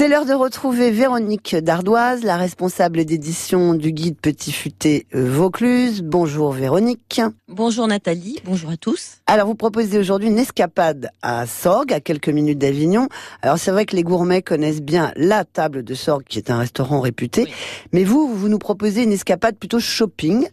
C'est 0.00 0.08
l'heure 0.08 0.24
de 0.24 0.32
retrouver 0.32 0.90
Véronique 0.90 1.54
Dardoise, 1.56 2.24
la 2.24 2.38
responsable 2.38 3.04
d'édition 3.04 3.74
du 3.74 3.92
guide 3.92 4.16
Petit 4.18 4.50
Futé 4.50 5.06
euh, 5.14 5.28
Vaucluse. 5.28 6.00
Bonjour 6.02 6.52
Véronique. 6.52 7.20
Bonjour 7.48 7.86
Nathalie, 7.86 8.38
bonjour 8.46 8.70
à 8.70 8.78
tous. 8.78 9.18
Alors 9.26 9.46
vous 9.46 9.54
proposez 9.54 9.98
aujourd'hui 9.98 10.28
une 10.28 10.38
escapade 10.38 11.10
à 11.20 11.46
Sorgue, 11.46 11.92
à 11.92 12.00
quelques 12.00 12.30
minutes 12.30 12.56
d'Avignon. 12.56 13.08
Alors 13.42 13.58
c'est 13.58 13.72
vrai 13.72 13.84
que 13.84 13.94
les 13.94 14.02
gourmets 14.02 14.40
connaissent 14.40 14.80
bien 14.80 15.12
la 15.16 15.44
table 15.44 15.84
de 15.84 15.92
Sorgue, 15.92 16.24
qui 16.24 16.38
est 16.38 16.50
un 16.50 16.56
restaurant 16.56 17.02
réputé. 17.02 17.52
Mais 17.92 18.04
vous, 18.04 18.34
vous 18.34 18.48
nous 18.48 18.58
proposez 18.58 19.02
une 19.02 19.12
escapade 19.12 19.58
plutôt 19.58 19.80
shopping, 19.80 20.48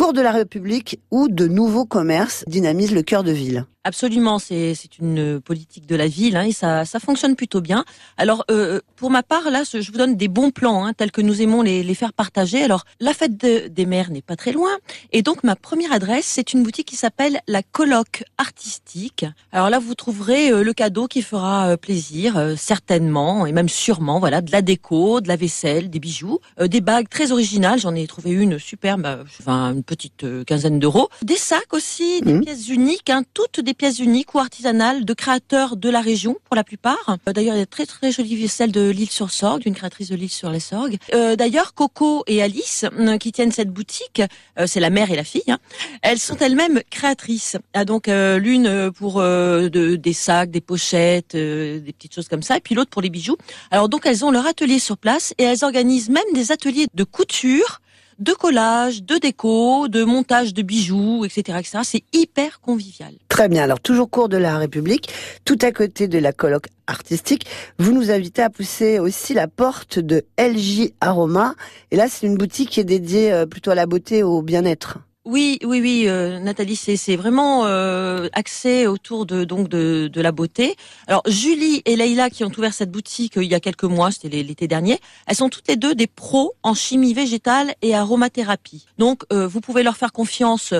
cours 0.00 0.14
de 0.14 0.22
la 0.22 0.32
République, 0.32 0.98
où 1.10 1.28
de 1.28 1.46
nouveaux 1.46 1.84
commerces 1.84 2.42
dynamisent 2.46 2.94
le 2.94 3.02
cœur 3.02 3.22
de 3.22 3.32
ville. 3.32 3.66
Absolument, 3.82 4.38
c'est 4.38 4.74
une 4.98 5.40
politique 5.40 5.86
de 5.86 5.96
la 5.96 6.06
ville 6.06 6.36
hein, 6.36 6.42
et 6.42 6.52
ça, 6.52 6.84
ça 6.84 7.00
fonctionne 7.00 7.34
plutôt 7.34 7.62
bien. 7.62 7.86
Alors 8.18 8.44
euh, 8.50 8.80
pour 8.96 9.10
ma 9.10 9.22
part, 9.22 9.50
là, 9.50 9.62
je 9.64 9.90
vous 9.90 9.96
donne 9.96 10.16
des 10.16 10.28
bons 10.28 10.50
plans 10.50 10.84
hein, 10.84 10.92
tels 10.92 11.10
que 11.10 11.22
nous 11.22 11.40
aimons 11.40 11.62
les, 11.62 11.82
les 11.82 11.94
faire 11.94 12.12
partager. 12.12 12.62
Alors 12.62 12.84
la 13.00 13.14
fête 13.14 13.38
des 13.38 13.86
mères 13.86 14.10
n'est 14.10 14.20
pas 14.20 14.36
très 14.36 14.52
loin 14.52 14.70
et 15.12 15.22
donc 15.22 15.44
ma 15.44 15.56
première 15.56 15.92
adresse, 15.92 16.26
c'est 16.26 16.52
une 16.52 16.62
boutique 16.62 16.88
qui 16.88 16.96
s'appelle 16.96 17.40
la 17.48 17.62
Colloque 17.62 18.22
Artistique. 18.36 19.24
Alors 19.50 19.70
là, 19.70 19.78
vous 19.78 19.94
trouverez 19.94 20.50
euh, 20.50 20.62
le 20.62 20.72
cadeau 20.74 21.06
qui 21.06 21.22
fera 21.22 21.70
euh, 21.70 21.76
plaisir, 21.76 22.36
euh, 22.36 22.56
certainement 22.56 23.46
et 23.46 23.52
même 23.52 23.68
sûrement. 23.68 24.20
Voilà, 24.20 24.42
de 24.42 24.52
la 24.52 24.60
déco, 24.60 25.22
de 25.22 25.28
la 25.28 25.36
vaisselle, 25.36 25.88
des 25.88 26.00
bijoux, 26.00 26.38
des 26.60 26.80
bagues 26.82 27.08
très 27.08 27.32
originales. 27.32 27.78
J'en 27.78 27.94
ai 27.94 28.06
trouvé 28.06 28.30
une 28.30 28.58
superbe, 28.58 29.24
enfin 29.40 29.72
une 29.72 29.82
petite 29.90 30.24
quinzaine 30.46 30.78
d'euros. 30.78 31.08
Des 31.22 31.36
sacs 31.36 31.74
aussi, 31.74 32.20
des 32.20 32.34
mmh. 32.34 32.44
pièces 32.44 32.68
uniques, 32.68 33.10
hein, 33.10 33.22
toutes 33.34 33.58
des 33.58 33.74
pièces 33.74 33.98
uniques 33.98 34.32
ou 34.34 34.38
artisanales 34.38 35.04
de 35.04 35.14
créateurs 35.14 35.76
de 35.76 35.90
la 35.90 36.00
région 36.00 36.36
pour 36.44 36.54
la 36.54 36.62
plupart. 36.62 37.16
Euh, 37.26 37.32
d'ailleurs, 37.32 37.56
il 37.56 37.58
y 37.58 37.62
a 37.62 37.66
très 37.66 37.86
très 37.86 38.12
jolie 38.12 38.36
vaisselle 38.36 38.70
de 38.70 38.88
l'île 38.88 39.10
sur 39.10 39.30
Sorgue, 39.30 39.62
d'une 39.62 39.74
créatrice 39.74 40.10
de 40.10 40.14
l'île 40.14 40.30
sur 40.30 40.50
les 40.50 40.60
Sorgues. 40.60 40.98
Euh, 41.12 41.34
D'ailleurs, 41.34 41.74
Coco 41.74 42.22
et 42.28 42.40
Alice, 42.40 42.84
euh, 42.98 43.18
qui 43.18 43.32
tiennent 43.32 43.50
cette 43.50 43.70
boutique, 43.70 44.22
euh, 44.58 44.66
c'est 44.68 44.78
la 44.78 44.90
mère 44.90 45.10
et 45.10 45.16
la 45.16 45.24
fille, 45.24 45.42
hein, 45.48 45.58
elles 46.02 46.20
sont 46.20 46.36
elles-mêmes 46.36 46.80
créatrices. 46.90 47.56
Ah, 47.74 47.84
donc 47.84 48.06
l'une 48.08 48.90
pour 48.92 49.20
de, 49.20 49.96
des 49.96 50.12
sacs, 50.12 50.50
des 50.50 50.60
pochettes, 50.60 51.34
des 51.34 51.94
petites 51.96 52.14
choses 52.14 52.28
comme 52.28 52.42
ça, 52.42 52.56
et 52.56 52.60
puis 52.60 52.74
l'autre 52.74 52.90
pour 52.90 53.02
les 53.02 53.10
bijoux. 53.10 53.36
Alors 53.70 53.88
donc 53.88 54.06
elles 54.06 54.24
ont 54.24 54.30
leur 54.30 54.46
atelier 54.46 54.78
sur 54.78 54.98
place 54.98 55.34
et 55.38 55.44
elles 55.44 55.64
organisent 55.64 56.10
même 56.10 56.30
des 56.34 56.52
ateliers 56.52 56.86
de 56.94 57.04
couture 57.04 57.80
de 58.20 58.32
collage, 58.32 59.02
de 59.02 59.16
déco, 59.16 59.88
de 59.88 60.04
montage 60.04 60.54
de 60.54 60.62
bijoux, 60.62 61.24
etc., 61.24 61.58
etc. 61.58 61.78
C'est 61.82 62.04
hyper 62.12 62.60
convivial. 62.60 63.14
Très 63.28 63.48
bien. 63.48 63.64
Alors, 63.64 63.80
toujours 63.80 64.10
cours 64.10 64.28
de 64.28 64.36
la 64.36 64.58
République, 64.58 65.08
tout 65.44 65.58
à 65.62 65.72
côté 65.72 66.06
de 66.06 66.18
la 66.18 66.32
colloque 66.32 66.68
artistique, 66.86 67.46
vous 67.78 67.92
nous 67.92 68.10
invitez 68.10 68.42
à 68.42 68.50
pousser 68.50 68.98
aussi 68.98 69.34
la 69.34 69.48
porte 69.48 69.98
de 69.98 70.24
LJ 70.38 70.92
Aroma. 71.00 71.54
Et 71.90 71.96
là, 71.96 72.06
c'est 72.08 72.26
une 72.26 72.36
boutique 72.36 72.70
qui 72.70 72.80
est 72.80 72.84
dédiée 72.84 73.32
euh, 73.32 73.46
plutôt 73.46 73.70
à 73.70 73.74
la 73.74 73.86
beauté 73.86 74.22
au 74.22 74.42
bien-être. 74.42 74.98
Oui, 75.30 75.60
oui, 75.62 75.80
oui, 75.80 76.04
euh, 76.08 76.40
Nathalie, 76.40 76.74
c'est 76.74 77.14
vraiment 77.14 77.64
euh, 77.64 78.28
axé 78.32 78.88
autour 78.88 79.26
de 79.26 79.44
donc 79.44 79.68
de, 79.68 80.10
de, 80.12 80.20
la 80.20 80.32
beauté. 80.32 80.74
Alors 81.06 81.22
Julie 81.28 81.82
et 81.84 81.94
Leïla 81.94 82.30
qui 82.30 82.42
ont 82.42 82.50
ouvert 82.58 82.74
cette 82.74 82.90
boutique 82.90 83.36
euh, 83.36 83.44
il 83.44 83.48
y 83.48 83.54
a 83.54 83.60
quelques 83.60 83.84
mois, 83.84 84.10
c'était 84.10 84.42
l'été 84.42 84.66
dernier, 84.66 84.98
elles 85.28 85.36
sont 85.36 85.48
toutes 85.48 85.68
les 85.68 85.76
deux 85.76 85.94
des 85.94 86.08
pros 86.08 86.54
en 86.64 86.74
chimie 86.74 87.14
végétale 87.14 87.74
et 87.80 87.94
aromathérapie. 87.94 88.86
Donc 88.98 89.22
euh, 89.32 89.46
vous 89.46 89.60
pouvez 89.60 89.84
leur 89.84 89.96
faire 89.96 90.10
confiance 90.10 90.74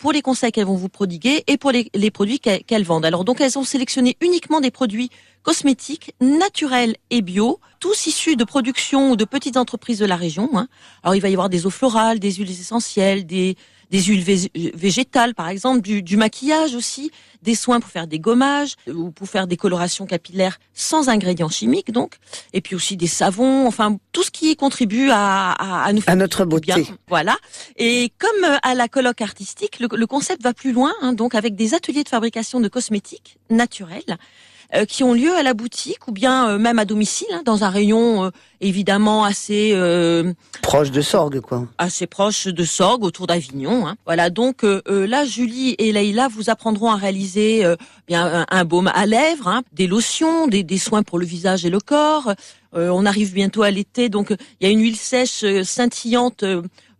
pour 0.00 0.10
les 0.10 0.22
conseils 0.22 0.50
qu'elles 0.50 0.66
vont 0.66 0.74
vous 0.74 0.88
prodiguer 0.88 1.44
et 1.46 1.56
pour 1.56 1.70
les, 1.70 1.88
les 1.94 2.10
produits 2.10 2.40
qu'elles 2.40 2.82
vendent. 2.82 3.04
Alors 3.04 3.24
donc 3.24 3.40
elles 3.40 3.56
ont 3.60 3.64
sélectionné 3.64 4.16
uniquement 4.20 4.60
des 4.60 4.72
produits 4.72 5.10
cosmétiques 5.44 6.14
naturels 6.20 6.96
et 7.10 7.22
bio, 7.22 7.60
tous 7.78 8.06
issus 8.06 8.34
de 8.34 8.44
production 8.44 9.12
ou 9.12 9.16
de 9.16 9.24
petites 9.24 9.56
entreprises 9.56 9.98
de 9.98 10.06
la 10.06 10.16
région. 10.16 10.50
Hein. 10.54 10.66
Alors 11.04 11.14
il 11.14 11.20
va 11.20 11.28
y 11.28 11.34
avoir 11.34 11.50
des 11.50 11.66
eaux 11.66 11.70
florales, 11.70 12.18
des 12.18 12.32
huiles 12.32 12.50
essentielles, 12.50 13.26
des 13.26 13.56
des 13.90 14.02
huiles 14.02 14.24
végétales 14.74 15.34
par 15.34 15.48
exemple, 15.48 15.80
du, 15.82 16.02
du, 16.02 16.16
maquillage 16.16 16.74
aussi, 16.74 17.12
des 17.42 17.54
soins 17.54 17.78
pour 17.78 17.90
faire 17.90 18.06
des 18.06 18.18
gommages 18.18 18.74
ou 18.88 19.10
pour 19.10 19.28
faire 19.28 19.46
des 19.46 19.56
colorations 19.56 20.06
capillaires 20.06 20.58
sans 20.72 21.08
ingrédients 21.08 21.50
chimiques 21.50 21.92
donc, 21.92 22.16
et 22.52 22.60
puis 22.60 22.74
aussi 22.74 22.96
des 22.96 23.06
savons, 23.06 23.68
enfin 23.68 23.98
tout 24.10 24.22
ce 24.22 24.30
qui 24.32 24.56
contribue 24.56 25.10
à, 25.10 25.52
à, 25.52 25.84
à 25.84 25.92
nous 25.92 26.02
à 26.06 26.16
notre 26.16 26.44
beauté. 26.44 26.72
Bien. 26.74 26.84
Voilà. 27.08 27.36
Et 27.76 28.10
comme 28.18 28.44
euh, 28.44 28.56
à 28.62 28.74
la 28.74 28.88
colloque 28.88 29.20
artistique, 29.20 29.78
le, 29.78 29.88
le 29.94 30.06
concept 30.06 30.42
va 30.42 30.54
plus 30.54 30.72
loin, 30.72 30.92
hein, 31.02 31.12
donc 31.12 31.34
avec 31.34 31.54
des 31.54 31.74
ateliers 31.74 32.02
de 32.02 32.08
fabrication 32.08 32.60
de 32.60 32.68
cosmétiques 32.68 33.38
naturels 33.50 34.18
euh, 34.74 34.84
qui 34.84 35.04
ont 35.04 35.12
lieu 35.12 35.34
à 35.34 35.42
la 35.42 35.54
boutique 35.54 36.08
ou 36.08 36.12
bien 36.12 36.48
euh, 36.48 36.58
même 36.58 36.78
à 36.78 36.84
domicile, 36.84 37.28
hein, 37.32 37.42
dans 37.44 37.64
un 37.64 37.68
rayon 37.68 38.24
euh, 38.24 38.30
évidemment 38.60 39.24
assez 39.24 39.74
proche 40.62 40.90
de 40.90 41.02
Sorgue, 41.02 41.40
quoi. 41.40 41.66
Assez 41.78 42.06
proche 42.06 42.46
de 42.46 42.64
Sorgue, 42.64 43.04
autour 43.04 43.26
d'Avignon. 43.26 43.86
Hein. 43.86 43.96
Voilà. 44.06 44.30
Donc 44.30 44.62
là, 44.86 45.24
Julie 45.26 45.74
et 45.78 45.92
Leïla 45.92 46.28
vous 46.28 46.48
apprendront 46.48 46.90
à 46.90 46.96
réaliser 46.96 47.62
bien 48.08 48.46
un, 48.50 48.64
baume 48.64 48.90
à 48.94 49.04
lèvres, 49.04 49.48
hein, 49.48 49.62
des 49.72 49.86
lotions, 49.86 50.46
des, 50.46 50.62
des, 50.62 50.78
soins 50.78 51.02
pour 51.02 51.18
le 51.18 51.26
visage 51.26 51.66
et 51.66 51.70
le 51.70 51.80
corps. 51.80 52.32
On 52.74 53.06
arrive 53.06 53.32
bientôt 53.32 53.62
à 53.62 53.70
l'été, 53.70 54.08
donc 54.08 54.34
il 54.60 54.66
y 54.66 54.66
a 54.66 54.70
une 54.70 54.80
huile 54.80 54.96
sèche 54.96 55.44
scintillante 55.62 56.44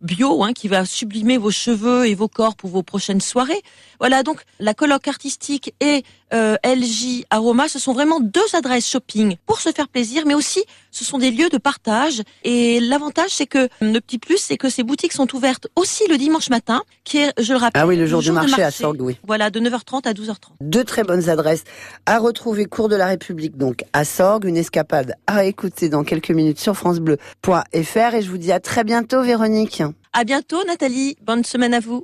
bio 0.05 0.43
hein, 0.43 0.53
qui 0.53 0.67
va 0.67 0.85
sublimer 0.85 1.37
vos 1.37 1.51
cheveux 1.51 2.07
et 2.07 2.15
vos 2.15 2.27
corps 2.27 2.55
pour 2.55 2.69
vos 2.69 2.83
prochaines 2.83 3.21
soirées. 3.21 3.61
Voilà, 3.99 4.23
donc 4.23 4.41
la 4.59 4.73
colloque 4.73 5.07
artistique 5.07 5.73
et 5.81 6.03
euh, 6.33 6.55
LJ 6.63 7.25
Aroma, 7.29 7.67
ce 7.67 7.79
sont 7.79 7.93
vraiment 7.93 8.19
deux 8.19 8.55
adresses 8.55 8.87
shopping 8.87 9.35
pour 9.45 9.59
se 9.59 9.71
faire 9.71 9.87
plaisir, 9.87 10.23
mais 10.25 10.33
aussi 10.33 10.63
ce 10.95 11.03
sont 11.03 11.17
des 11.17 11.29
lieux 11.29 11.49
de 11.49 11.57
partage. 11.57 12.21
Et 12.43 12.79
l'avantage, 12.79 13.31
c'est 13.31 13.45
que 13.45 13.67
le 13.81 13.99
petit 13.99 14.17
plus, 14.17 14.37
c'est 14.37 14.57
que 14.57 14.69
ces 14.69 14.83
boutiques 14.83 15.11
sont 15.11 15.33
ouvertes 15.35 15.67
aussi 15.75 16.03
le 16.09 16.17
dimanche 16.17 16.49
matin, 16.49 16.83
qui 17.03 17.17
est, 17.17 17.33
je 17.37 17.51
le 17.51 17.59
rappelle, 17.59 17.81
ah 17.81 17.87
oui, 17.87 17.97
le 17.97 18.05
jour, 18.05 18.21
du 18.21 18.31
marché, 18.31 18.63
à 18.63 18.71
Sorgue, 18.71 19.01
oui. 19.01 19.17
Voilà, 19.27 19.49
de 19.49 19.59
9h30 19.59 20.07
à 20.07 20.13
12h30. 20.13 20.35
Deux 20.61 20.85
très 20.85 21.03
bonnes 21.03 21.29
adresses 21.29 21.65
à 22.05 22.17
retrouver. 22.17 22.65
Cours 22.65 22.87
de 22.87 22.95
la 22.95 23.07
République, 23.07 23.57
donc 23.57 23.83
à 23.91 24.05
Sorgue, 24.05 24.45
une 24.45 24.57
escapade 24.57 25.15
à 25.27 25.43
écouter 25.43 25.89
dans 25.89 26.03
quelques 26.03 26.31
minutes 26.31 26.59
sur 26.59 26.75
francebleu.fr. 26.75 28.13
Et 28.13 28.21
je 28.21 28.29
vous 28.29 28.37
dis 28.37 28.51
à 28.51 28.59
très 28.59 28.83
bientôt, 28.83 29.21
Véronique. 29.21 29.83
À 30.13 30.23
bientôt, 30.23 30.63
Nathalie. 30.65 31.17
Bonne 31.21 31.43
semaine 31.43 31.73
à 31.73 31.81
vous. 31.81 31.93